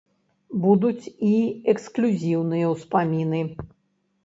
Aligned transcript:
Будуць 0.63 1.05
і 1.27 1.29
эксклюзіўныя 1.75 2.73
ўспаміны. 2.75 3.45